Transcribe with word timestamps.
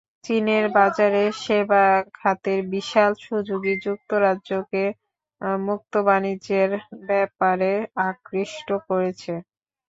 চীনের 0.25 0.65
বাজারে 0.75 1.23
সেবা 1.41 1.83
খাতের 2.13 2.59
বিশাল 2.71 3.11
সুযোগই 3.25 3.75
যুক্তরাজ্যকে 3.85 4.83
মুক্তবাণিজ্যের 5.61 6.71
ব্যাপারে 7.09 7.71
আকৃষ্ট 8.09 8.67
করেছে। 8.87 9.33